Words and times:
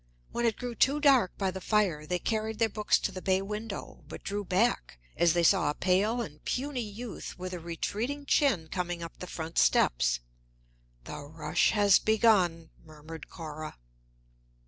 When 0.31 0.47
it 0.47 0.57
grew 0.57 0.73
too 0.73 0.99
dark 0.99 1.37
by 1.37 1.51
the 1.51 1.61
fire, 1.61 2.07
they 2.07 2.17
carried 2.17 2.57
their 2.57 2.69
books 2.69 2.97
to 2.97 3.11
the 3.11 3.21
bay 3.21 3.39
window, 3.39 4.03
but 4.07 4.23
drew 4.23 4.43
back 4.43 4.97
as 5.15 5.33
they 5.33 5.43
saw 5.43 5.69
a 5.69 5.75
pale 5.75 6.21
and 6.23 6.43
puny 6.43 6.81
youth 6.81 7.37
with 7.37 7.53
a 7.53 7.59
retreating 7.59 8.25
chin 8.25 8.67
coming 8.71 9.03
up 9.03 9.19
the 9.19 9.27
front 9.27 9.59
steps. 9.59 10.19
"The 11.03 11.19
rush 11.23 11.69
has 11.73 11.99
begun," 11.99 12.71
murmured 12.83 13.29
Cora. 13.29 13.77